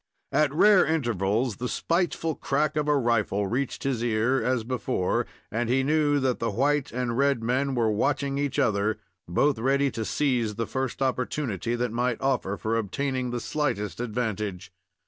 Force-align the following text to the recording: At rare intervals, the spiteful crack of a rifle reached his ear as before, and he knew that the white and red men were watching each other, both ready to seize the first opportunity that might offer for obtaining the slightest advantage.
At 0.31 0.51
rare 0.51 0.83
intervals, 0.83 1.57
the 1.57 1.69
spiteful 1.69 2.33
crack 2.33 2.75
of 2.75 2.87
a 2.87 2.97
rifle 2.97 3.45
reached 3.45 3.83
his 3.83 4.03
ear 4.03 4.41
as 4.43 4.63
before, 4.63 5.27
and 5.51 5.69
he 5.69 5.83
knew 5.83 6.19
that 6.21 6.39
the 6.39 6.49
white 6.49 6.91
and 6.91 7.15
red 7.15 7.43
men 7.43 7.75
were 7.75 7.91
watching 7.91 8.39
each 8.39 8.57
other, 8.57 8.97
both 9.27 9.59
ready 9.59 9.91
to 9.91 10.03
seize 10.03 10.55
the 10.55 10.65
first 10.65 11.03
opportunity 11.03 11.75
that 11.75 11.91
might 11.91 12.19
offer 12.19 12.57
for 12.57 12.77
obtaining 12.77 13.29
the 13.29 13.39
slightest 13.39 13.99
advantage. 13.99 14.73